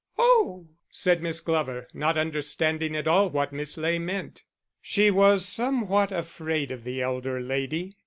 [0.17, 4.43] "Oh!" said Miss Glover, not understanding at all what Miss Ley meant.
[4.81, 7.97] She was somewhat afraid of the elder lady.